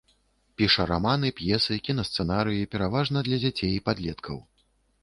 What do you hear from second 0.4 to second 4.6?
Піша раманы, п'есы, кінасцэнарыі, пераважна для дзяцей і падлеткаў.